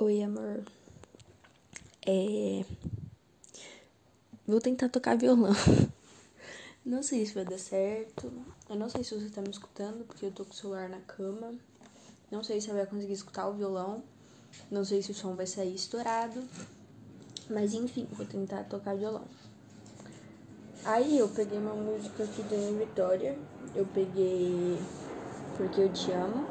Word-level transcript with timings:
Oi, 0.00 0.22
amor. 0.22 0.62
É. 2.06 2.64
Vou 4.46 4.60
tentar 4.60 4.88
tocar 4.88 5.16
violão. 5.16 5.52
Não 6.86 7.02
sei 7.02 7.26
se 7.26 7.34
vai 7.34 7.44
dar 7.44 7.58
certo. 7.58 8.32
Eu 8.70 8.76
não 8.76 8.88
sei 8.88 9.02
se 9.02 9.12
você 9.12 9.28
tá 9.28 9.42
me 9.42 9.50
escutando, 9.50 10.06
porque 10.06 10.24
eu 10.24 10.30
tô 10.30 10.44
com 10.44 10.52
o 10.52 10.54
celular 10.54 10.88
na 10.88 11.00
cama. 11.00 11.52
Não 12.30 12.44
sei 12.44 12.60
se 12.60 12.68
eu 12.68 12.76
vai 12.76 12.86
conseguir 12.86 13.14
escutar 13.14 13.48
o 13.48 13.54
violão. 13.54 14.00
Não 14.70 14.84
sei 14.84 15.02
se 15.02 15.10
o 15.10 15.14
som 15.14 15.34
vai 15.34 15.48
sair 15.48 15.74
estourado. 15.74 16.44
Mas 17.50 17.74
enfim, 17.74 18.06
vou 18.12 18.24
tentar 18.24 18.62
tocar 18.64 18.94
violão. 18.94 19.24
Aí 20.84 21.18
eu 21.18 21.28
peguei 21.28 21.58
uma 21.58 21.74
música 21.74 22.22
aqui 22.22 22.42
da 22.42 22.78
Vitória. 22.78 23.36
Eu 23.74 23.84
peguei 23.86 24.78
Porque 25.56 25.80
Eu 25.80 25.92
Te 25.92 26.12
Amo. 26.12 26.46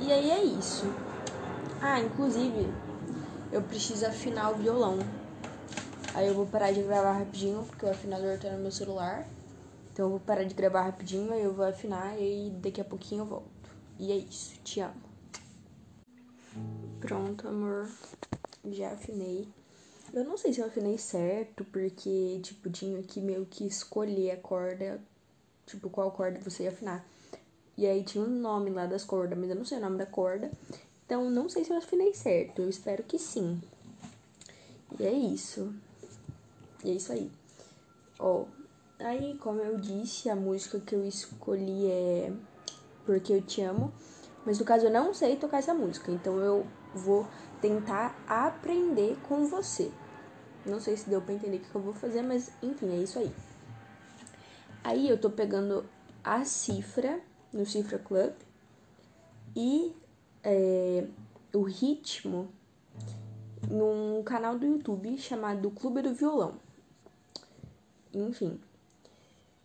E 0.00 0.12
aí 0.12 0.30
é 0.30 0.44
isso. 0.44 0.86
Ah, 1.80 2.00
inclusive, 2.00 2.66
eu 3.52 3.62
preciso 3.62 4.04
afinar 4.04 4.50
o 4.50 4.56
violão. 4.56 4.98
Aí 6.12 6.26
eu 6.26 6.34
vou 6.34 6.44
parar 6.46 6.72
de 6.72 6.82
gravar 6.82 7.12
rapidinho, 7.12 7.64
porque 7.64 7.86
o 7.86 7.90
afinador 7.90 8.36
tá 8.38 8.50
no 8.50 8.58
meu 8.58 8.72
celular. 8.72 9.24
Então 9.92 10.06
eu 10.06 10.10
vou 10.10 10.20
parar 10.20 10.42
de 10.42 10.54
gravar 10.54 10.82
rapidinho, 10.82 11.32
aí 11.32 11.42
eu 11.42 11.52
vou 11.52 11.64
afinar 11.64 12.20
e 12.20 12.50
daqui 12.62 12.80
a 12.80 12.84
pouquinho 12.84 13.22
eu 13.22 13.26
volto. 13.26 13.70
E 13.98 14.10
é 14.10 14.16
isso, 14.16 14.54
te 14.64 14.80
amo. 14.80 15.08
Pronto, 17.00 17.46
amor. 17.46 17.88
Já 18.64 18.92
afinei. 18.92 19.48
Eu 20.12 20.24
não 20.24 20.36
sei 20.36 20.52
se 20.52 20.60
eu 20.60 20.66
afinei 20.66 20.98
certo, 20.98 21.64
porque, 21.66 22.40
tipo, 22.42 22.70
tinha 22.70 23.00
que 23.02 23.20
meio 23.20 23.46
que 23.46 23.66
escolher 23.66 24.32
a 24.32 24.36
corda, 24.36 25.00
tipo, 25.66 25.88
qual 25.88 26.10
corda 26.10 26.40
você 26.40 26.64
ia 26.64 26.70
afinar. 26.70 27.06
E 27.76 27.86
aí 27.86 28.02
tinha 28.02 28.24
um 28.24 28.40
nome 28.40 28.70
lá 28.70 28.86
das 28.86 29.04
cordas, 29.04 29.38
mas 29.38 29.50
eu 29.50 29.54
não 29.54 29.64
sei 29.64 29.78
o 29.78 29.80
nome 29.80 29.98
da 29.98 30.06
corda. 30.06 30.50
Então, 31.08 31.30
não 31.30 31.48
sei 31.48 31.64
se 31.64 31.70
eu 31.70 31.78
afinei 31.78 32.12
certo. 32.12 32.60
Eu 32.60 32.68
espero 32.68 33.02
que 33.02 33.18
sim. 33.18 33.58
E 35.00 35.06
é 35.06 35.10
isso. 35.10 35.74
E 36.84 36.90
é 36.90 36.92
isso 36.92 37.10
aí. 37.10 37.32
Ó, 38.18 38.44
aí, 38.98 39.38
como 39.38 39.58
eu 39.62 39.78
disse, 39.78 40.28
a 40.28 40.36
música 40.36 40.78
que 40.78 40.94
eu 40.94 41.02
escolhi 41.06 41.86
é 41.90 42.30
Porque 43.06 43.32
Eu 43.32 43.40
Te 43.40 43.62
Amo. 43.62 43.90
Mas 44.44 44.58
no 44.58 44.66
caso, 44.66 44.84
eu 44.84 44.90
não 44.90 45.14
sei 45.14 45.36
tocar 45.36 45.60
essa 45.60 45.72
música. 45.72 46.12
Então, 46.12 46.40
eu 46.40 46.66
vou 46.94 47.26
tentar 47.62 48.14
aprender 48.28 49.16
com 49.26 49.46
você. 49.46 49.90
Não 50.66 50.78
sei 50.78 50.94
se 50.94 51.08
deu 51.08 51.22
pra 51.22 51.32
entender 51.32 51.56
o 51.56 51.60
que 51.60 51.74
eu 51.74 51.80
vou 51.80 51.94
fazer, 51.94 52.20
mas 52.20 52.52
enfim, 52.62 52.90
é 52.92 53.02
isso 53.02 53.18
aí. 53.18 53.32
Aí 54.84 55.08
eu 55.08 55.18
tô 55.18 55.30
pegando 55.30 55.88
a 56.22 56.44
cifra 56.44 57.18
no 57.50 57.64
Cifra 57.64 57.98
Club 57.98 58.34
e 59.56 59.96
é, 60.48 61.06
o 61.52 61.62
ritmo 61.62 62.48
num 63.70 64.22
canal 64.22 64.58
do 64.58 64.64
YouTube 64.64 65.18
chamado 65.18 65.70
Clube 65.70 66.00
do 66.00 66.14
Violão. 66.14 66.54
Enfim. 68.14 68.58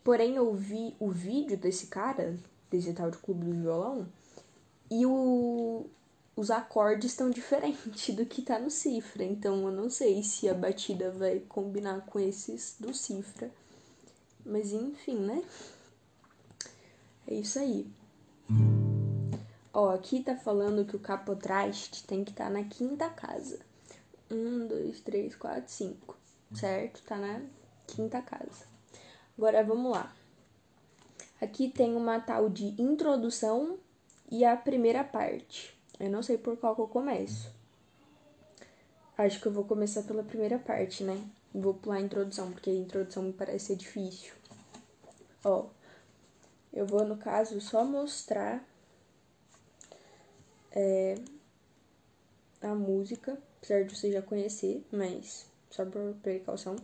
Porém, 0.03 0.35
eu 0.35 0.53
vi 0.53 0.93
o 0.99 1.09
vídeo 1.09 1.57
desse 1.57 1.87
cara, 1.87 2.37
desse 2.69 2.91
tal 2.91 3.09
de 3.09 3.17
Clube 3.17 3.45
do 3.45 3.53
Violão, 3.53 4.05
e 4.91 5.05
o, 5.05 5.85
os 6.35 6.51
acordes 6.51 7.11
estão 7.11 7.29
diferentes 7.31 8.13
do 8.13 8.25
que 8.25 8.41
tá 8.41 8.59
no 8.59 8.69
cifra. 8.69 9.23
Então 9.23 9.65
eu 9.65 9.71
não 9.71 9.89
sei 9.89 10.21
se 10.21 10.49
a 10.49 10.53
batida 10.53 11.11
vai 11.11 11.39
combinar 11.39 12.01
com 12.05 12.19
esses 12.19 12.75
do 12.77 12.93
cifra. 12.93 13.49
Mas 14.45 14.73
enfim, 14.73 15.15
né? 15.15 15.41
É 17.25 17.35
isso 17.35 17.57
aí. 17.57 17.87
Ó, 19.73 19.89
aqui 19.89 20.21
tá 20.21 20.35
falando 20.35 20.85
que 20.85 20.95
o 20.95 20.99
capotraste 20.99 22.05
tem 22.05 22.23
que 22.23 22.29
estar 22.29 22.45
tá 22.45 22.49
na 22.51 22.63
quinta 22.63 23.09
casa. 23.09 23.59
Um, 24.29 24.67
dois, 24.67 24.99
três, 24.99 25.35
quatro, 25.35 25.71
cinco. 25.71 26.15
Certo? 26.53 27.01
Tá 27.03 27.17
na 27.17 27.41
quinta 27.87 28.21
casa. 28.21 28.67
Agora 29.35 29.63
vamos 29.63 29.91
lá. 29.91 30.13
Aqui 31.41 31.69
tem 31.69 31.95
uma 31.95 32.19
tal 32.19 32.49
de 32.49 32.79
introdução 32.79 33.79
e 34.31 34.45
a 34.45 34.55
primeira 34.55 35.03
parte. 35.03 35.75
Eu 35.99 36.11
não 36.11 36.21
sei 36.21 36.37
por 36.37 36.55
qual 36.55 36.75
que 36.75 36.81
eu 36.81 36.87
começo. 36.87 37.51
Acho 39.17 39.41
que 39.41 39.47
eu 39.47 39.51
vou 39.51 39.63
começar 39.63 40.03
pela 40.03 40.23
primeira 40.23 40.59
parte, 40.59 41.03
né? 41.03 41.19
Vou 41.53 41.73
pular 41.73 41.95
a 41.95 42.01
introdução, 42.01 42.51
porque 42.51 42.69
a 42.69 42.73
introdução 42.73 43.23
me 43.23 43.33
parece 43.33 43.67
ser 43.67 43.75
difícil. 43.75 44.33
Ó, 45.43 45.65
eu 46.71 46.85
vou, 46.85 47.03
no 47.05 47.17
caso, 47.17 47.59
só 47.59 47.83
mostrar 47.83 48.63
é, 50.73 51.15
a 52.61 52.73
música, 52.73 53.37
apesar 53.57 53.83
de 53.83 53.95
você 53.95 54.11
já 54.11 54.21
conhecer, 54.21 54.83
mas 54.91 55.47
só 55.69 55.85
por 55.85 56.15
precaução. 56.21 56.75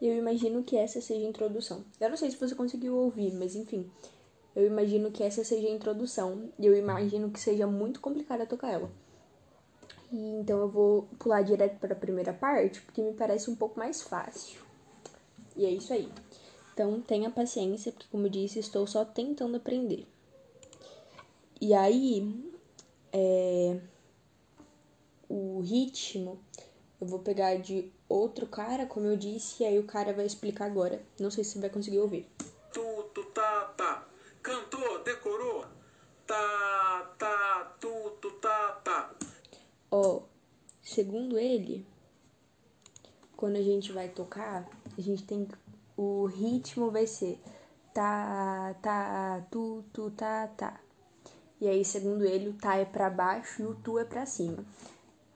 Eu 0.00 0.16
imagino 0.16 0.62
que 0.62 0.76
essa 0.76 1.00
seja 1.00 1.26
a 1.26 1.28
introdução. 1.28 1.84
Eu 2.00 2.08
não 2.08 2.16
sei 2.16 2.30
se 2.30 2.36
você 2.36 2.54
conseguiu 2.54 2.96
ouvir, 2.96 3.32
mas 3.34 3.56
enfim. 3.56 3.90
Eu 4.54 4.64
imagino 4.66 5.10
que 5.10 5.22
essa 5.24 5.42
seja 5.42 5.66
a 5.66 5.72
introdução. 5.72 6.50
E 6.58 6.66
eu 6.66 6.76
imagino 6.76 7.30
que 7.30 7.40
seja 7.40 7.66
muito 7.66 8.00
complicado 8.00 8.46
tocar 8.46 8.70
ela. 8.70 8.90
E 10.10 10.16
então 10.40 10.58
eu 10.60 10.68
vou 10.68 11.08
pular 11.18 11.42
direto 11.42 11.78
para 11.78 11.92
a 11.92 11.98
primeira 11.98 12.32
parte, 12.32 12.80
porque 12.82 13.02
me 13.02 13.12
parece 13.12 13.50
um 13.50 13.56
pouco 13.56 13.78
mais 13.78 14.02
fácil. 14.02 14.60
E 15.56 15.66
é 15.66 15.70
isso 15.70 15.92
aí. 15.92 16.10
Então 16.72 17.00
tenha 17.00 17.30
paciência, 17.30 17.92
porque 17.92 18.06
como 18.10 18.26
eu 18.26 18.30
disse, 18.30 18.58
estou 18.58 18.86
só 18.86 19.04
tentando 19.04 19.56
aprender. 19.56 20.06
E 21.60 21.74
aí, 21.74 22.52
é, 23.12 23.80
o 25.28 25.60
ritmo 25.60 26.38
eu 27.00 27.06
vou 27.06 27.20
pegar 27.20 27.56
de 27.56 27.92
outro 28.08 28.46
cara, 28.46 28.84
como 28.86 29.06
eu 29.06 29.16
disse, 29.16 29.62
e 29.62 29.66
aí 29.66 29.78
o 29.78 29.84
cara 29.84 30.12
vai 30.12 30.26
explicar 30.26 30.64
agora. 30.64 31.00
Não 31.18 31.30
sei 31.30 31.44
se 31.44 31.52
você 31.52 31.60
vai 31.60 31.70
conseguir 31.70 31.98
ouvir. 31.98 32.28
Tu, 32.72 33.02
tu, 33.14 33.24
tá, 33.26 33.72
tá. 33.76 34.08
Cantou, 34.42 35.02
decorou. 35.04 35.64
Tá, 36.26 37.14
tá, 37.18 37.76
tu, 37.80 38.10
tu, 38.20 38.30
tá, 38.32 38.80
tá. 38.84 39.14
Ó, 39.90 40.22
segundo 40.98 41.38
ele, 41.38 41.86
quando 43.36 43.54
a 43.54 43.62
gente 43.62 43.92
vai 43.92 44.08
tocar, 44.08 44.68
a 44.96 45.00
gente 45.00 45.22
tem 45.22 45.46
o 45.96 46.24
ritmo 46.24 46.90
vai 46.90 47.06
ser 47.06 47.38
tá, 47.94 48.74
tá, 48.82 49.46
tu, 49.48 49.84
tu, 49.92 50.10
tá, 50.10 50.48
tá. 50.48 50.80
E 51.60 51.68
aí, 51.68 51.84
segundo 51.84 52.24
ele, 52.24 52.48
o 52.48 52.52
tá 52.54 52.74
é 52.78 52.84
para 52.84 53.08
baixo 53.08 53.62
e 53.62 53.66
o 53.66 53.76
tu 53.76 53.96
é 53.96 54.04
para 54.04 54.26
cima. 54.26 54.64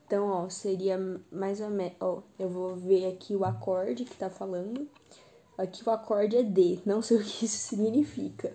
Então, 0.05 0.27
ó, 0.27 0.49
seria 0.49 0.99
mais 1.31 1.61
ou 1.61 1.69
menos, 1.69 1.95
ó, 2.01 2.21
eu 2.37 2.49
vou 2.49 2.75
ver 2.75 3.13
aqui 3.13 3.33
o 3.33 3.45
acorde 3.45 4.03
que 4.03 4.17
tá 4.17 4.29
falando. 4.29 4.85
Aqui 5.57 5.87
o 5.87 5.91
acorde 5.91 6.35
é 6.35 6.43
D, 6.43 6.79
não 6.85 7.01
sei 7.01 7.15
o 7.19 7.23
que 7.23 7.45
isso 7.45 7.69
significa. 7.69 8.53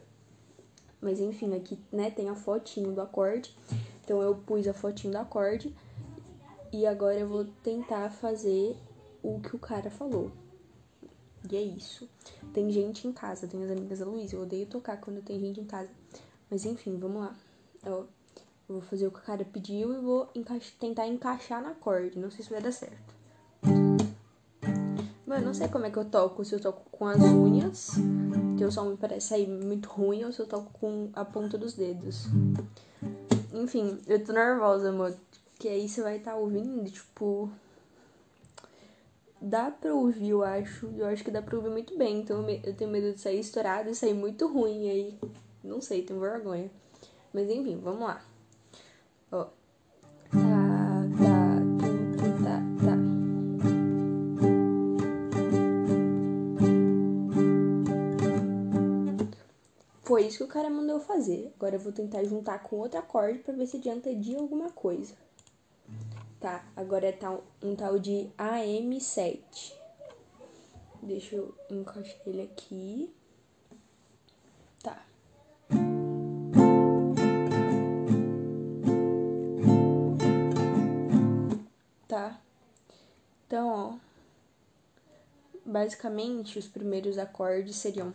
Mas 1.01 1.21
enfim, 1.21 1.55
aqui, 1.57 1.79
né, 1.91 2.11
tem 2.11 2.29
a 2.29 2.35
fotinho 2.35 2.93
do 2.93 3.01
acorde. 3.01 3.57
Então 4.05 4.21
eu 4.21 4.35
pus 4.35 4.69
a 4.69 4.75
fotinho 4.75 5.15
do 5.15 5.19
acorde 5.19 5.75
e 6.73 6.87
agora 6.87 7.19
eu 7.19 7.29
vou 7.29 7.45
tentar 7.63 8.11
fazer 8.11 8.77
o 9.23 9.41
que 9.41 9.55
o 9.55 9.59
cara 9.59 9.91
falou. 9.91 10.31
E 11.51 11.57
é 11.57 11.63
isso. 11.63 12.09
Tem 12.53 12.71
gente 12.71 13.07
em 13.07 13.13
casa, 13.13 13.47
tem 13.47 13.63
as 13.65 13.71
amigas 13.71 14.01
da 14.01 14.07
Luísa. 14.07 14.37
Eu 14.37 14.43
odeio 14.43 14.67
tocar 14.67 15.01
quando 15.01 15.23
tem 15.23 15.39
gente 15.39 15.61
em 15.61 15.65
casa. 15.65 15.89
Mas 16.51 16.65
enfim, 16.65 16.99
vamos 16.99 17.23
lá. 17.23 17.37
Eu 17.85 18.09
vou 18.69 18.81
fazer 18.83 19.07
o 19.07 19.11
que 19.11 19.19
o 19.19 19.23
cara 19.23 19.45
pediu 19.45 19.95
e 19.95 20.01
vou 20.01 20.29
encaix 20.35 20.71
tentar 20.79 21.07
encaixar 21.07 21.63
na 21.63 21.71
acorde. 21.71 22.19
Não 22.19 22.31
sei 22.31 22.45
se 22.45 22.51
vai 22.51 22.61
dar 22.61 22.73
certo. 22.73 23.15
Mano, 25.27 25.47
não 25.47 25.55
sei 25.55 25.69
como 25.69 25.87
é 25.87 25.91
que 25.91 25.99
eu 25.99 26.05
toco. 26.05 26.45
Se 26.45 26.55
eu 26.55 26.61
toco 26.61 26.89
com 26.91 27.07
as 27.07 27.21
unhas, 27.21 27.93
que 28.57 28.65
o 28.65 28.73
som 28.73 28.87
me 28.87 28.97
parece 28.97 29.29
sair 29.29 29.47
muito 29.47 29.89
ruim, 29.89 30.25
ou 30.25 30.33
se 30.33 30.41
eu 30.41 30.47
toco 30.47 30.71
com 30.79 31.11
a 31.13 31.25
ponta 31.25 31.57
dos 31.57 31.75
dedos. 31.75 32.27
Enfim, 33.53 33.99
eu 34.07 34.25
tô 34.25 34.33
nervosa, 34.33 34.89
amor. 34.91 35.15
Que 35.59 35.69
aí 35.69 35.89
você 35.89 36.03
vai 36.03 36.19
estar 36.19 36.33
tá 36.33 36.37
ouvindo, 36.37 36.89
tipo. 36.89 37.51
Dá 39.41 39.71
pra 39.71 39.93
ouvir, 39.93 40.31
eu 40.31 40.45
acho. 40.45 40.87
Eu 40.97 41.07
acho 41.07 41.25
que 41.25 41.31
dá 41.31 41.43
pra 41.43 41.57
ouvir 41.57 41.71
muito 41.71 41.99
bem. 41.99 42.21
Então 42.21 42.49
eu 42.49 42.75
tenho 42.77 42.91
medo 42.91 43.13
de 43.13 43.21
sair 43.21 43.41
estourado 43.41 43.91
e 43.91 43.95
sair 43.95 44.15
muito 44.15 44.47
ruim. 44.47 44.89
Aí. 44.89 45.19
Não 45.65 45.81
sei, 45.81 46.03
tenho 46.03 46.21
vergonha. 46.21 46.71
Mas 47.33 47.51
enfim, 47.51 47.81
vamos 47.83 48.01
lá. 48.03 48.25
Ó. 49.33 49.45
Tá, 50.31 51.05
tá, 51.19 51.61
tu, 52.17 52.45
tá, 52.45 52.63
tá. 52.85 52.97
Foi 60.05 60.27
isso 60.27 60.39
que 60.39 60.45
o 60.45 60.49
cara 60.49 60.71
mandou 60.71 61.01
fazer. 61.01 61.53
Agora 61.57 61.75
eu 61.77 61.81
vou 61.81 61.93
tentar 61.93 62.23
juntar 62.25 62.63
com 62.63 62.77
outro 62.77 62.99
acorde 62.99 63.41
para 63.41 63.55
ver 63.55 63.67
se 63.67 63.77
adianta 63.77 64.15
de 64.15 64.37
alguma 64.37 64.71
coisa. 64.71 65.15
Tá, 66.41 66.65
agora 66.77 67.09
é 67.09 67.13
tal, 67.13 67.45
um 67.61 67.75
tal 67.75 67.99
de 67.99 68.31
AM7. 68.39 69.75
Deixa 71.03 71.35
eu 71.35 71.53
encaixar 71.69 72.17
ele 72.27 72.43
aqui. 72.43 73.13
Tá. 74.81 75.05
Tá. 82.07 82.41
Então, 83.47 83.69
ó. 83.69 84.09
Basicamente, 85.67 86.57
os 86.57 86.69
primeiros 86.69 87.19
acordes 87.19 87.75
seriam. 87.77 88.15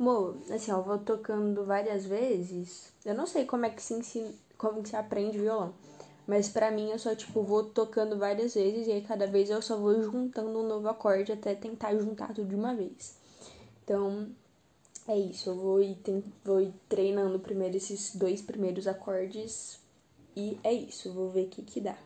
Mo, 0.00 0.34
assim, 0.50 0.72
ó, 0.72 0.80
vou 0.80 0.98
tocando 0.98 1.64
várias 1.64 2.06
vezes. 2.06 2.90
Eu 3.04 3.14
não 3.14 3.26
sei 3.26 3.44
como 3.44 3.66
é 3.66 3.70
que 3.70 3.82
se 3.82 3.92
ensina, 3.92 4.32
como 4.56 4.82
que 4.82 4.88
se 4.88 4.96
aprende 4.96 5.38
violão. 5.38 5.74
Mas 6.26 6.48
pra 6.48 6.70
mim 6.70 6.90
eu 6.90 6.98
só, 6.98 7.14
tipo, 7.14 7.42
vou 7.42 7.64
tocando 7.64 8.16
várias 8.16 8.54
vezes 8.54 8.86
e 8.86 8.92
aí 8.92 9.02
cada 9.02 9.26
vez 9.26 9.50
eu 9.50 9.60
só 9.60 9.76
vou 9.76 10.02
juntando 10.02 10.58
um 10.58 10.66
novo 10.66 10.88
acorde 10.88 11.32
até 11.32 11.54
tentar 11.54 11.94
juntar 11.96 12.32
tudo 12.32 12.48
de 12.48 12.54
uma 12.54 12.74
vez. 12.74 13.14
Então, 13.84 14.28
é 15.06 15.18
isso. 15.18 15.50
Eu 15.50 15.56
vou 15.56 15.82
ir, 15.82 15.98
vou 16.44 16.62
ir 16.62 16.72
treinando 16.88 17.38
primeiro 17.38 17.76
esses 17.76 18.14
dois 18.16 18.40
primeiros 18.40 18.86
acordes 18.86 19.78
e 20.34 20.58
é 20.64 20.72
isso. 20.72 21.12
Vou 21.12 21.30
ver 21.30 21.46
o 21.46 21.48
que 21.48 21.62
que 21.62 21.80
dá. 21.80 21.98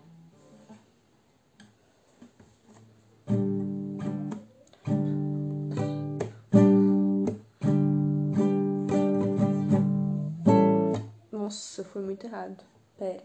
Nossa, 11.45 11.85
foi 11.85 12.01
muito 12.01 12.25
errado. 12.27 12.65
Pera. 12.99 13.21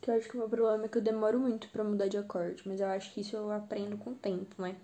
Que 0.00 0.10
eu 0.10 0.14
acho 0.14 0.28
que 0.30 0.34
o 0.34 0.38
meu 0.38 0.48
problema 0.48 0.86
é 0.86 0.88
que 0.88 0.96
eu 0.96 1.02
demoro 1.02 1.38
muito 1.38 1.68
para 1.68 1.84
mudar 1.84 2.08
de 2.08 2.16
acorde, 2.16 2.62
mas 2.64 2.80
eu 2.80 2.86
acho 2.86 3.12
que 3.12 3.20
isso 3.20 3.36
eu 3.36 3.52
aprendo 3.52 3.98
com 3.98 4.12
o 4.12 4.14
tempo, 4.14 4.62
né? 4.62 4.76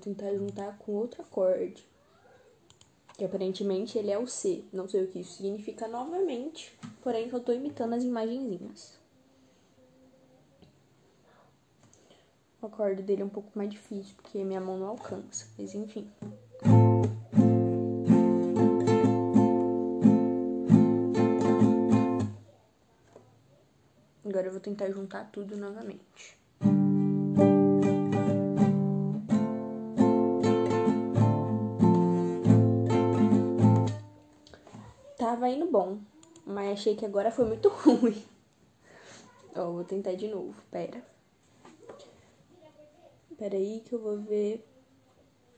Tentar 0.00 0.34
juntar 0.34 0.76
com 0.78 0.92
outro 0.92 1.22
acorde. 1.22 1.86
Que 3.16 3.24
aparentemente 3.24 3.98
ele 3.98 4.10
é 4.10 4.18
o 4.18 4.26
C. 4.26 4.64
Não 4.72 4.88
sei 4.88 5.04
o 5.04 5.08
que 5.08 5.20
isso 5.20 5.34
significa 5.34 5.86
novamente, 5.86 6.76
porém 7.02 7.28
eu 7.28 7.40
tô 7.40 7.52
imitando 7.52 7.94
as 7.94 8.02
imagenzinhas. 8.02 8.98
O 12.62 12.66
acorde 12.66 13.02
dele 13.02 13.22
é 13.22 13.24
um 13.24 13.30
pouco 13.30 13.50
mais 13.54 13.70
difícil, 13.70 14.14
porque 14.16 14.42
minha 14.44 14.60
mão 14.60 14.78
não 14.78 14.88
alcança, 14.88 15.46
mas 15.58 15.74
enfim. 15.74 16.10
Agora 24.24 24.46
eu 24.46 24.52
vou 24.52 24.60
tentar 24.60 24.90
juntar 24.90 25.30
tudo 25.30 25.56
novamente. 25.56 26.39
Tava 35.30 35.48
indo 35.48 35.70
bom, 35.70 36.00
mas 36.44 36.72
achei 36.72 36.96
que 36.96 37.06
agora 37.06 37.30
foi 37.30 37.44
muito 37.44 37.68
ruim. 37.86 38.20
Ó, 39.54 39.70
vou 39.70 39.84
tentar 39.84 40.14
de 40.14 40.26
novo, 40.26 40.56
pera. 40.72 41.00
Pera 43.38 43.56
aí 43.56 43.80
que 43.86 43.94
eu 43.94 44.00
vou 44.00 44.18
ver. 44.18 44.66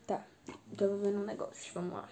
Tá, 0.07 0.27
eu 0.79 0.91
vou 0.91 0.99
ver 0.99 1.17
um 1.17 1.25
negócio, 1.25 1.73
vamos 1.73 1.95
lá. 1.95 2.07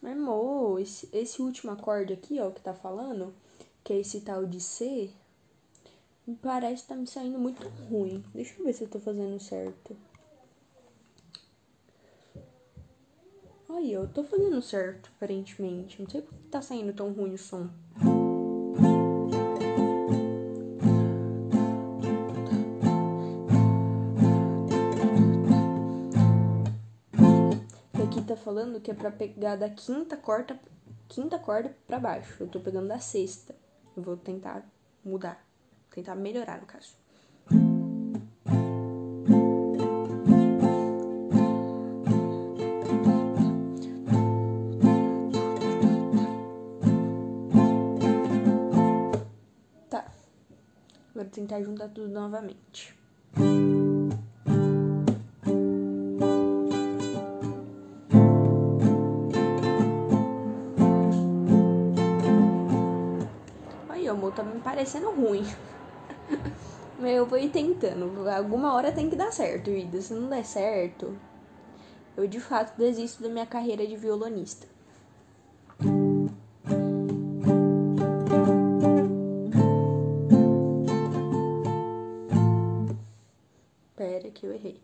Mas, 0.00 0.16
amor, 0.16 0.80
esse, 0.80 1.08
esse 1.12 1.42
último 1.42 1.72
acorde 1.72 2.12
aqui, 2.12 2.38
ó, 2.40 2.52
que 2.52 2.60
tá 2.60 2.72
falando, 2.72 3.34
que 3.82 3.94
é 3.94 3.98
esse 3.98 4.20
tal 4.20 4.46
de 4.46 4.60
C, 4.60 5.10
parece 6.42 6.82
que 6.82 6.88
tá 6.88 6.96
me 6.96 7.06
saindo 7.06 7.38
muito 7.38 7.66
ruim. 7.88 8.24
Deixa 8.34 8.58
eu 8.58 8.64
ver 8.64 8.72
se 8.72 8.84
eu 8.84 8.88
tô 8.88 8.98
fazendo 9.00 9.38
certo. 9.40 9.96
Aí, 13.68 13.92
eu 13.92 14.08
tô 14.08 14.24
fazendo 14.24 14.60
certo, 14.60 15.10
aparentemente. 15.16 16.02
Não 16.02 16.10
sei 16.10 16.22
por 16.22 16.34
que 16.34 16.48
tá 16.48 16.60
saindo 16.60 16.92
tão 16.92 17.12
ruim 17.12 17.34
o 17.34 17.38
som. 17.38 17.70
E 27.98 28.02
aqui 28.02 28.22
tá 28.22 28.36
falando 28.36 28.80
que 28.80 28.90
é 28.90 28.94
pra 28.94 29.10
pegar 29.10 29.56
da 29.56 29.70
quinta 29.70 30.16
corda, 30.16 30.58
quinta 31.08 31.38
corda 31.38 31.74
pra 31.86 32.00
baixo. 32.00 32.42
Eu 32.42 32.48
tô 32.48 32.58
pegando 32.60 32.88
da 32.88 32.98
sexta. 32.98 33.54
Eu 33.96 34.02
vou 34.02 34.16
tentar 34.16 34.68
mudar. 35.04 35.49
Tentar 35.90 36.14
melhorar, 36.14 36.60
no 36.60 36.66
caso. 36.66 36.96
Tá. 49.90 50.10
Agora 51.10 51.28
tentar 51.28 51.60
juntar 51.62 51.88
tudo 51.88 52.08
novamente. 52.08 52.94
Tá 64.30 64.44
parecendo 64.62 65.10
ruim. 65.10 65.44
Eu 67.02 67.24
vou 67.24 67.38
ir 67.38 67.50
tentando. 67.50 68.28
Alguma 68.28 68.74
hora 68.74 68.92
tem 68.92 69.08
que 69.08 69.16
dar 69.16 69.32
certo, 69.32 69.70
Ida. 69.70 70.00
Se 70.00 70.12
não 70.12 70.28
der 70.28 70.44
certo, 70.44 71.16
eu 72.16 72.26
de 72.26 72.40
fato 72.40 72.76
desisto 72.76 73.22
da 73.22 73.28
minha 73.28 73.46
carreira 73.46 73.86
de 73.86 73.96
violonista. 73.96 74.66
Pera 83.96 84.30
que 84.30 84.46
eu 84.46 84.52
errei. 84.52 84.80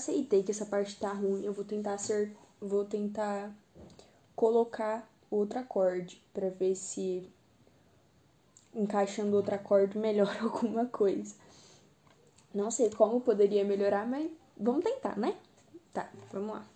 Aceitei 0.00 0.42
que 0.42 0.50
essa 0.50 0.66
parte 0.66 0.98
tá 0.98 1.12
ruim. 1.12 1.44
Eu 1.44 1.52
vou 1.52 1.64
tentar 1.64 1.98
ser. 1.98 2.34
Vou 2.60 2.84
tentar 2.84 3.50
colocar 4.34 5.08
outro 5.30 5.58
acorde 5.58 6.22
pra 6.34 6.48
ver 6.48 6.74
se 6.74 7.30
encaixando 8.74 9.36
outro 9.36 9.54
acorde 9.54 9.96
melhora 9.98 10.42
alguma 10.42 10.86
coisa. 10.86 11.34
Não 12.52 12.70
sei 12.70 12.90
como 12.90 13.20
poderia 13.20 13.64
melhorar, 13.64 14.06
mas 14.06 14.30
vamos 14.56 14.82
tentar, 14.82 15.16
né? 15.16 15.36
Tá, 15.92 16.10
vamos 16.32 16.54
lá. 16.56 16.66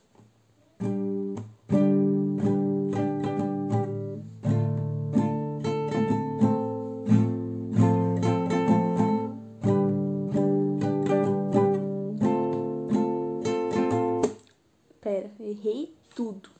errei 15.65 15.95
tudo. 16.15 16.51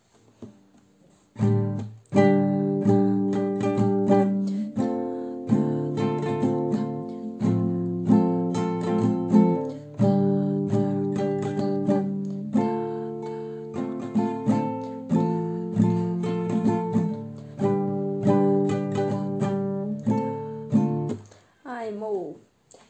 Ai, 21.63 21.93
Mo. 21.93 22.37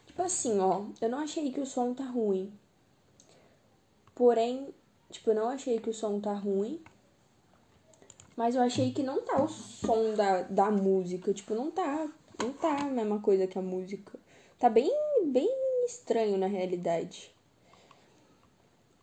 Tipo 0.07 0.23
assim, 0.23 0.61
ó, 0.61 0.85
eu 1.01 1.09
não 1.09 1.19
achei 1.19 1.51
que 1.51 1.61
o 1.61 1.67
som 1.67 1.93
tá 1.93 2.05
ruim. 2.05 2.53
Porém, 4.15 4.73
tipo, 5.11 5.31
eu 5.31 5.35
não 5.35 5.49
achei 5.49 5.79
que 5.79 5.91
o 5.91 5.95
som 5.95 6.21
tá 6.21 6.33
ruim. 6.33 6.81
Mas 8.37 8.55
eu 8.57 8.63
achei 8.63 8.93
que 8.93 9.03
não 9.03 9.23
tá 9.23 9.43
o 9.43 9.49
som 9.49 10.15
da, 10.15 10.43
da 10.43 10.71
música. 10.71 11.33
Tipo, 11.33 11.55
não 11.55 11.71
tá. 11.71 12.09
Não 12.43 12.53
tá 12.53 12.83
a 12.83 12.91
mesma 12.91 13.21
coisa 13.21 13.47
que 13.47 13.59
a 13.59 13.63
música. 13.63 14.19
Tá 14.59 14.69
bem, 14.69 14.91
bem 15.27 15.49
estranho 15.87 16.37
na 16.37 16.47
realidade. 16.47 17.33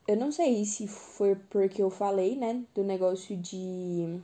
Eu 0.08 0.18
não 0.18 0.32
sei 0.32 0.66
se 0.66 0.88
foi 0.88 1.36
porque 1.36 1.82
eu 1.82 1.90
falei, 1.90 2.36
né? 2.36 2.64
Do 2.76 2.84
negócio 2.84 3.38
de. 3.38 4.20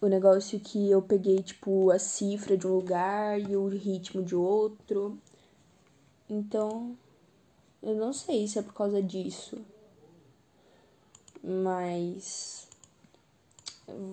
O 0.00 0.06
negócio 0.06 0.58
que 0.60 0.90
eu 0.90 1.02
peguei, 1.02 1.42
tipo, 1.42 1.90
a 1.90 1.98
cifra 1.98 2.56
de 2.56 2.66
um 2.66 2.74
lugar 2.74 3.40
e 3.40 3.56
o 3.56 3.66
ritmo 3.68 4.22
de 4.22 4.36
outro. 4.36 5.18
Então, 6.28 6.96
eu 7.82 7.94
não 7.94 8.12
sei 8.12 8.46
se 8.46 8.58
é 8.58 8.62
por 8.62 8.74
causa 8.74 9.02
disso. 9.02 9.58
Mas. 11.42 12.68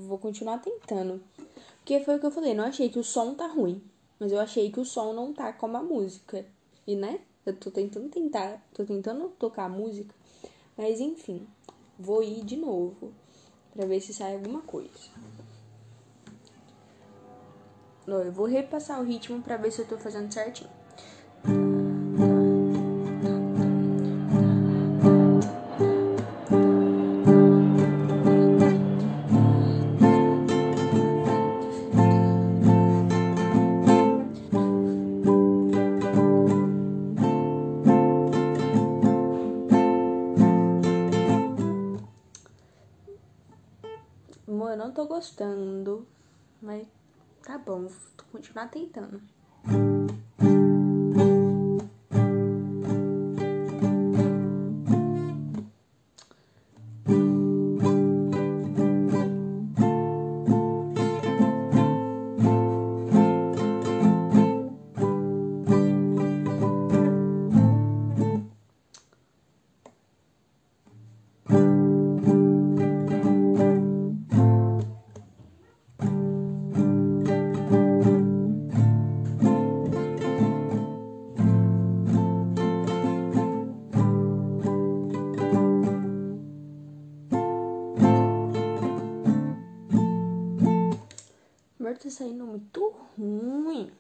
Vou 0.08 0.18
continuar 0.18 0.60
tentando. 0.60 1.22
Porque 1.80 2.00
foi 2.04 2.16
o 2.16 2.20
que 2.20 2.26
eu 2.26 2.32
falei, 2.32 2.54
não 2.54 2.66
achei 2.66 2.90
que 2.90 3.00
o 3.00 3.04
som 3.04 3.34
tá 3.34 3.48
ruim. 3.48 3.82
Mas 4.20 4.32
eu 4.32 4.40
achei 4.40 4.72
que 4.72 4.80
o 4.80 4.86
som 4.86 5.14
não 5.14 5.34
tá 5.34 5.54
como 5.54 5.78
a 5.78 5.84
música. 5.84 6.46
E 6.86 6.96
né? 6.96 7.20
Eu 7.46 7.56
tô 7.56 7.70
tentando 7.70 8.10
tentar. 8.10 8.62
Tô 8.74 8.84
tentando 8.84 9.30
tocar 9.38 9.66
a 9.66 9.70
música. 9.70 10.14
Mas 10.76 11.00
enfim. 11.00 11.48
Vou 12.00 12.24
ir 12.24 12.44
de 12.44 12.56
novo. 12.56 13.14
Pra 13.74 13.86
ver 13.86 14.00
se 14.02 14.14
sai 14.14 14.36
alguma 14.36 14.62
coisa. 14.62 15.12
Eu 18.08 18.32
vou 18.32 18.46
repassar 18.46 19.02
o 19.02 19.04
ritmo 19.04 19.42
pra 19.42 19.58
ver 19.58 19.72
se 19.72 19.82
eu 19.82 19.88
tô 19.88 19.98
fazendo 19.98 20.32
certinho. 20.32 20.77
Tô 44.98 45.06
gostando, 45.06 46.08
mas 46.60 46.88
tá 47.44 47.56
bom, 47.56 47.82
vou 47.86 47.92
continuar 48.32 48.68
tentando. 48.68 49.22
Muito 92.58 92.96
ruim. 93.16 93.92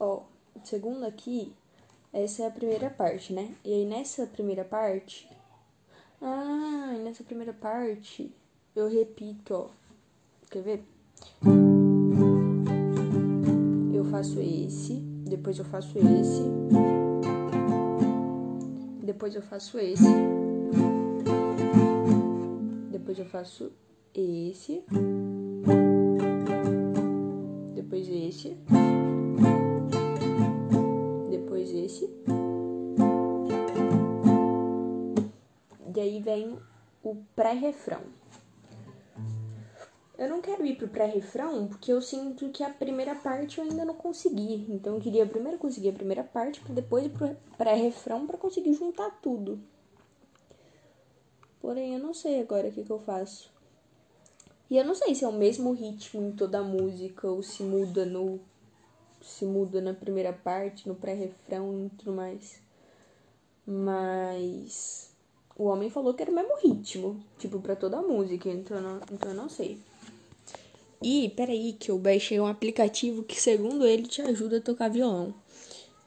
Ó, 0.00 0.22
segundo 0.64 1.04
aqui, 1.04 1.52
essa 2.12 2.44
é 2.44 2.46
a 2.46 2.50
primeira 2.50 2.88
parte, 2.88 3.34
né? 3.34 3.54
E 3.62 3.74
aí 3.74 3.84
nessa 3.84 4.26
primeira 4.26 4.64
parte. 4.64 5.28
Ah, 6.22 6.94
nessa 7.04 7.22
primeira 7.22 7.52
parte 7.52 8.32
eu 8.74 8.88
repito, 8.88 9.54
ó. 9.54 9.68
Quer 10.50 10.62
ver? 10.62 11.67
Faço 14.18 14.40
esse, 14.40 14.94
depois 15.28 15.60
eu 15.60 15.64
faço 15.64 15.96
esse, 15.96 16.42
depois 19.04 19.36
eu 19.36 19.42
faço 19.42 19.78
esse, 19.78 20.02
depois 22.90 23.16
eu 23.16 23.24
faço 23.26 23.70
esse, 24.12 24.82
depois 27.76 28.08
esse, 28.08 28.56
depois 31.30 31.70
esse, 31.70 32.10
e 35.94 36.00
aí 36.00 36.20
vem 36.20 36.58
o 37.04 37.14
pré-refrão. 37.36 38.17
Eu 40.18 40.28
não 40.28 40.42
quero 40.42 40.66
ir 40.66 40.76
pro 40.76 40.88
pré-refrão 40.88 41.68
porque 41.68 41.92
eu 41.92 42.02
sinto 42.02 42.48
que 42.48 42.64
a 42.64 42.70
primeira 42.70 43.14
parte 43.14 43.58
eu 43.58 43.64
ainda 43.64 43.84
não 43.84 43.94
consegui. 43.94 44.66
Então 44.68 44.96
eu 44.96 45.00
queria 45.00 45.24
primeiro 45.24 45.58
conseguir 45.58 45.90
a 45.90 45.92
primeira 45.92 46.24
parte 46.24 46.60
para 46.60 46.74
depois 46.74 47.06
ir 47.06 47.10
pro 47.10 47.36
pré-refrão 47.56 48.26
para 48.26 48.36
conseguir 48.36 48.74
juntar 48.74 49.10
tudo. 49.22 49.60
Porém, 51.60 51.94
eu 51.94 52.00
não 52.00 52.12
sei 52.12 52.40
agora 52.40 52.66
o 52.66 52.72
que, 52.72 52.82
que 52.82 52.90
eu 52.90 52.98
faço. 52.98 53.48
E 54.68 54.76
eu 54.76 54.84
não 54.84 54.94
sei 54.94 55.14
se 55.14 55.24
é 55.24 55.28
o 55.28 55.32
mesmo 55.32 55.72
ritmo 55.72 56.20
em 56.20 56.32
toda 56.32 56.58
a 56.58 56.64
música 56.64 57.28
ou 57.28 57.40
se 57.40 57.62
muda 57.62 58.04
no 58.04 58.40
se 59.20 59.44
muda 59.44 59.80
na 59.80 59.94
primeira 59.94 60.32
parte, 60.32 60.88
no 60.88 60.94
pré-refrão 60.94 61.86
e 61.86 61.90
tudo 61.90 62.12
mais. 62.12 62.60
Mas 63.64 65.12
o 65.56 65.64
homem 65.64 65.90
falou 65.90 66.14
que 66.14 66.22
era 66.22 66.30
o 66.30 66.34
mesmo 66.34 66.56
ritmo, 66.56 67.20
tipo, 67.38 67.60
para 67.60 67.76
toda 67.76 67.98
a 67.98 68.02
música, 68.02 68.48
então 68.48 68.76
eu 68.76 68.82
não, 68.82 68.96
então 69.12 69.30
eu 69.30 69.34
não 69.34 69.48
sei. 69.48 69.80
E 71.02 71.28
peraí, 71.30 71.74
que 71.74 71.90
eu 71.90 71.98
baixei 71.98 72.40
um 72.40 72.46
aplicativo 72.46 73.22
que, 73.22 73.40
segundo 73.40 73.86
ele, 73.86 74.02
te 74.08 74.20
ajuda 74.20 74.58
a 74.58 74.60
tocar 74.60 74.88
violão. 74.88 75.34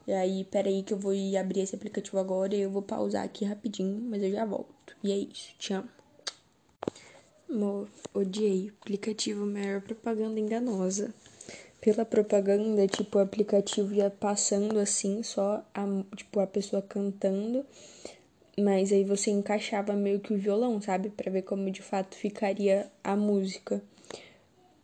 E 0.06 0.12
aí, 0.12 0.44
peraí, 0.44 0.84
que 0.84 0.94
eu 0.94 0.98
vou 0.98 1.14
abrir 1.40 1.62
esse 1.62 1.76
aplicativo 1.76 2.18
agora 2.20 2.54
e 2.56 2.62
eu 2.62 2.70
vou 2.70 2.82
pausar 2.82 3.24
aqui 3.24 3.46
rapidinho, 3.46 4.02
mas 4.10 4.22
eu 4.22 4.32
já 4.32 4.44
volto. 4.44 4.96
E 5.04 5.12
é 5.12 5.16
isso, 5.16 5.54
te 5.58 5.74
amo. 5.74 5.88
Amor, 7.50 7.88
odiei. 8.14 8.72
Aplicativo 8.82 9.46
maior 9.46 9.82
propaganda 9.82 10.40
enganosa. 10.40 11.14
Pela 11.80 12.06
propaganda, 12.06 12.88
tipo, 12.88 13.18
o 13.18 13.22
aplicativo 13.22 13.94
ia 13.94 14.10
passando 14.10 14.80
assim, 14.80 15.24
só 15.24 15.66
a, 15.74 15.86
tipo, 16.16 16.40
a 16.40 16.48
pessoa 16.48 16.82
cantando. 16.82 17.66
Mas 18.60 18.92
aí 18.92 19.04
você 19.04 19.32
encaixava 19.32 19.94
meio 19.94 20.20
que 20.20 20.34
o 20.34 20.38
violão, 20.38 20.82
sabe? 20.82 21.10
Pra 21.10 21.32
ver 21.32 21.42
como 21.44 21.72
de 21.72 21.82
fato 21.82 22.16
ficaria 22.16 22.92
a 23.04 23.16
música. 23.16 23.82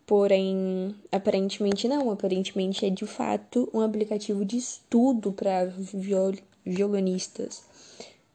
Porém, 0.08 0.96
aparentemente 1.12 1.86
não. 1.86 2.10
Aparentemente 2.10 2.86
é 2.86 2.90
de 2.90 3.06
fato 3.06 3.70
um 3.74 3.82
aplicativo 3.82 4.46
de 4.46 4.56
estudo 4.56 5.34
para 5.34 5.66
viol 5.66 6.34
violonistas. 6.66 7.64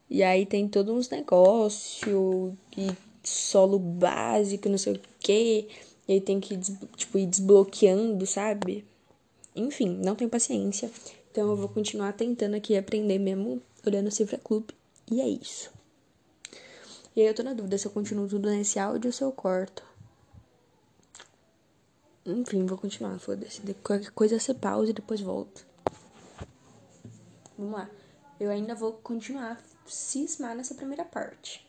E 0.09 0.23
aí 0.23 0.45
tem 0.45 0.69
todos 0.69 0.95
uns 0.95 1.09
negócios 1.09 2.55
e 2.77 2.91
solo 3.25 3.79
básico, 3.79 4.69
não 4.69 4.77
sei 4.77 4.95
o 4.95 5.01
quê. 5.19 5.67
E 6.07 6.13
aí 6.13 6.21
tem 6.21 6.41
que 6.41 6.59
tipo, 6.97 7.19
ir 7.19 7.27
desbloqueando, 7.27 8.27
sabe? 8.27 8.85
Enfim, 9.57 9.89
não 9.89 10.15
tenho 10.15 10.29
paciência. 10.29 10.91
Então 11.31 11.49
eu 11.49 11.57
vou 11.57 11.71
continuar 11.71 12.13
tentando 12.13 12.55
aqui 12.55 12.77
aprender 12.77 13.19
mesmo, 13.19 13.63
olhando 13.87 14.09
o 14.09 14.13
Cifra 14.13 14.37
Club. 14.37 14.65
E 15.11 15.23
é 15.23 15.29
isso. 15.29 15.71
E 17.17 17.23
aí 17.23 17.27
eu 17.27 17.35
tô 17.35 17.43
na 17.43 17.55
dúvida 17.55 17.79
se 17.79 17.87
eu 17.87 17.91
continuo 17.91 18.29
tudo 18.29 18.51
nesse 18.51 18.79
áudio 18.79 19.09
ou 19.09 19.13
se 19.13 19.25
eu 19.25 19.33
corto. 19.33 19.92
Enfim, 22.25 22.67
vou 22.67 22.79
continuar, 22.79 23.19
foda-se. 23.19 23.61
Qualquer 23.83 24.11
coisa 24.13 24.39
você 24.39 24.55
pausa 24.55 24.91
e 24.91 24.95
depois 24.95 25.21
volta. 25.21 25.63
Vamos 27.59 27.75
lá. 27.75 27.91
Eu 28.39 28.51
ainda 28.51 28.75
vou 28.75 28.93
continuar 28.93 29.61
cismar 29.87 30.55
nessa 30.55 30.75
primeira 30.75 31.05
parte. 31.05 31.67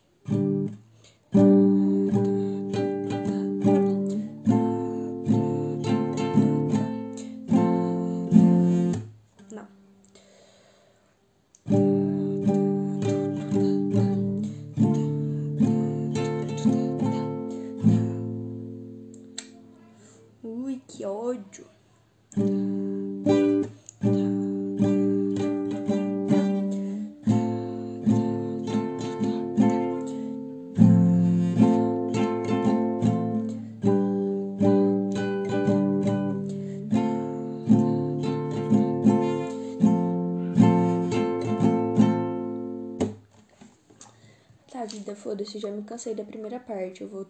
Ah, 44.76 44.84
vida, 44.84 45.14
foda-se, 45.14 45.60
já 45.60 45.70
me 45.70 45.84
cansei 45.84 46.16
da 46.16 46.24
primeira 46.24 46.58
parte. 46.58 47.02
Eu 47.02 47.08
vou 47.08 47.28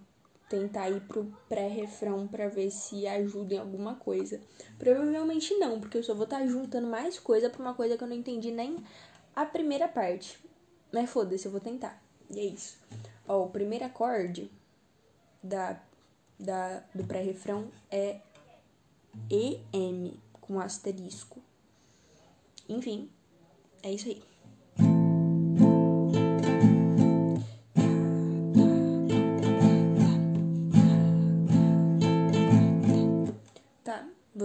tentar 0.48 0.88
ir 0.88 1.02
pro 1.02 1.30
pré-refrão 1.46 2.26
para 2.26 2.48
ver 2.48 2.70
se 2.70 3.06
ajuda 3.06 3.54
em 3.54 3.58
alguma 3.58 3.96
coisa. 3.96 4.40
Provavelmente 4.78 5.54
não, 5.56 5.78
porque 5.78 5.98
eu 5.98 6.02
só 6.02 6.14
vou 6.14 6.24
estar 6.24 6.38
tá 6.38 6.46
juntando 6.46 6.86
mais 6.86 7.18
coisa 7.18 7.50
pra 7.50 7.60
uma 7.60 7.74
coisa 7.74 7.98
que 7.98 8.02
eu 8.02 8.08
não 8.08 8.16
entendi 8.16 8.50
nem 8.50 8.82
a 9.36 9.44
primeira 9.44 9.86
parte. 9.86 10.42
Mas 10.90 11.10
foda-se, 11.10 11.44
eu 11.44 11.52
vou 11.52 11.60
tentar. 11.60 12.02
E 12.30 12.40
é 12.40 12.44
isso. 12.44 12.78
Ó, 13.28 13.44
o 13.44 13.50
primeiro 13.50 13.84
acorde 13.84 14.50
da, 15.42 15.78
da, 16.40 16.82
do 16.94 17.04
pré-refrão 17.04 17.68
é 17.90 18.20
EM, 19.30 20.14
com 20.40 20.58
asterisco. 20.58 21.42
Enfim, 22.66 23.10
é 23.82 23.92
isso 23.92 24.08
aí. 24.08 24.22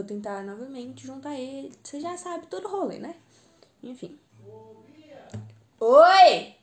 Tentar 0.10 0.44
novamente 0.44 1.06
juntar 1.06 1.36
ele. 1.40 1.72
Você 1.84 2.00
já 2.02 2.18
sabe 2.18 2.48
todo 2.48 2.68
o 2.68 2.72
rolê, 2.72 2.98
né? 2.98 3.14
Enfim. 3.84 4.18
Oi! 5.80 6.56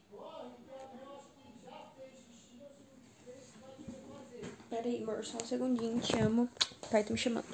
Pera 4.69 4.89
aí, 4.89 5.01
amor, 5.01 5.25
só 5.25 5.39
um 5.41 5.47
segundinho, 5.47 6.01
te 6.01 6.19
amo. 6.19 6.49
O 6.83 6.89
pai 6.89 7.05
tá 7.05 7.13
me 7.13 7.19
chamando. 7.19 7.47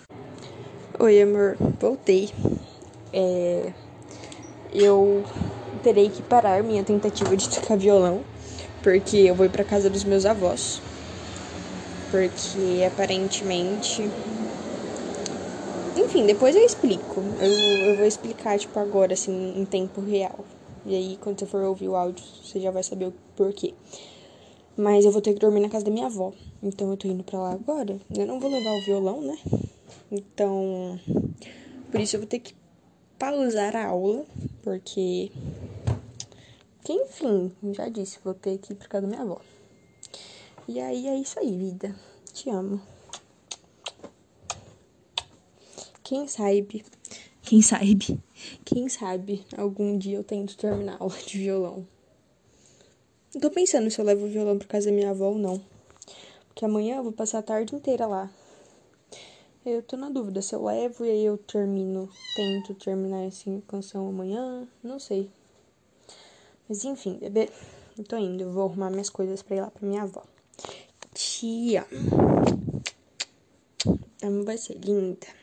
Oi, 0.99 1.21
amor, 1.21 1.57
voltei. 1.79 2.31
É... 3.13 3.73
Eu 4.73 5.23
terei 5.83 6.09
que 6.09 6.23
parar 6.23 6.63
minha 6.63 6.83
tentativa 6.83 7.37
de 7.37 7.51
tocar 7.51 7.77
violão, 7.77 8.25
porque 8.83 9.19
eu 9.19 9.35
vou 9.35 9.45
ir 9.45 9.51
pra 9.51 9.63
casa 9.63 9.91
dos 9.91 10.05
meus 10.05 10.25
avós. 10.25 10.81
Porque 12.11 12.83
aparentemente. 12.87 14.11
Enfim, 15.97 16.27
depois 16.27 16.57
eu 16.57 16.65
explico. 16.65 17.21
Eu, 17.41 17.89
eu 17.89 17.97
vou 17.97 18.07
explicar, 18.07 18.59
tipo, 18.59 18.79
agora, 18.79 19.13
assim, 19.13 19.55
em 19.57 19.65
tempo 19.65 20.01
real. 20.01 20.45
E 20.87 20.95
aí, 20.95 21.19
quando 21.21 21.39
você 21.39 21.47
for 21.47 21.63
ouvir 21.63 21.89
o 21.89 21.97
áudio, 21.97 22.25
você 22.43 22.61
já 22.61 22.71
vai 22.71 22.83
saber 22.83 23.07
o 23.07 23.15
porquê. 23.37 23.75
Mas 24.77 25.05
eu 25.05 25.13
vou 25.13 25.21
ter 25.21 25.35
que 25.35 25.39
dormir 25.39 25.61
na 25.61 25.69
casa 25.69 25.85
da 25.85 25.91
minha 25.91 26.07
avó. 26.07 26.33
Então 26.63 26.91
eu 26.91 26.97
tô 26.97 27.07
indo 27.09 27.23
pra 27.23 27.39
lá 27.39 27.53
agora. 27.53 28.01
Eu 28.17 28.27
não 28.27 28.41
vou 28.41 28.51
levar 28.51 28.73
o 28.73 28.81
violão, 28.81 29.21
né? 29.21 29.37
Então, 30.11 30.99
por 31.91 32.01
isso 32.01 32.17
eu 32.17 32.21
vou 32.21 32.29
ter 32.29 32.39
que 32.39 32.55
pausar 33.19 33.77
a 33.77 33.87
aula, 33.89 34.25
porque. 34.63 35.31
Que 36.85 36.93
enfim, 36.93 37.53
já 37.73 37.89
disse, 37.89 38.19
vou 38.25 38.35
ter 38.35 38.59
que 38.59 38.73
ir 38.73 38.77
pra 38.77 38.89
casa 38.89 39.07
da 39.07 39.09
minha 39.09 39.23
avó. 39.23 39.41
E 40.67 40.81
aí 40.81 41.07
é 41.07 41.17
isso 41.17 41.39
aí, 41.39 41.57
vida. 41.57 41.95
Te 42.33 42.49
amo. 42.51 42.81
Quem 46.13 46.29
sabe, 46.29 46.85
quem 47.41 47.63
sabe, 47.63 48.21
quem 48.67 48.87
sabe 48.87 49.47
algum 49.57 49.97
dia 49.97 50.19
eu 50.19 50.23
tento 50.23 50.59
terminar 50.59 50.99
aula 51.01 51.17
de 51.17 51.39
violão. 51.39 51.89
Não 53.33 53.41
tô 53.41 53.51
pensando 53.51 53.91
se 53.91 53.99
eu 53.99 54.05
levo 54.05 54.27
o 54.27 54.29
violão 54.29 54.59
pra 54.59 54.69
casa 54.69 54.91
da 54.91 54.93
minha 54.95 55.09
avó 55.09 55.31
ou 55.31 55.39
não. 55.39 55.59
Porque 56.49 56.67
amanhã 56.67 56.97
eu 56.97 57.03
vou 57.03 57.13
passar 57.13 57.39
a 57.39 57.43
tarde 57.43 57.75
inteira 57.75 58.07
lá. 58.07 58.31
Eu 59.65 59.83
tô 59.83 59.97
na 59.97 60.11
dúvida 60.11 60.43
se 60.43 60.55
eu 60.55 60.63
levo 60.63 61.03
e 61.03 61.11
aí 61.11 61.25
eu 61.25 61.39
termino, 61.39 62.11
tento 62.35 62.75
terminar 62.75 63.23
essa 63.23 63.51
canção 63.67 64.07
amanhã, 64.07 64.69
não 64.83 64.99
sei. 64.99 65.31
Mas 66.69 66.85
enfim, 66.85 67.17
bebê, 67.23 67.49
eu 67.97 68.05
tô 68.05 68.19
indo, 68.19 68.43
eu 68.43 68.53
vou 68.53 68.65
arrumar 68.65 68.91
minhas 68.91 69.09
coisas 69.09 69.41
pra 69.41 69.57
ir 69.57 69.61
lá 69.63 69.71
pra 69.71 69.89
minha 69.89 70.03
avó. 70.03 70.23
Tia. 71.15 71.87
Amo 74.23 74.45
você, 74.45 74.75
linda. 74.75 75.41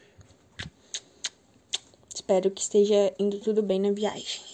Espero 2.30 2.52
que 2.52 2.62
esteja 2.62 3.12
indo 3.18 3.40
tudo 3.40 3.64
bem 3.64 3.80
na 3.80 3.92
viagem. 3.92 4.49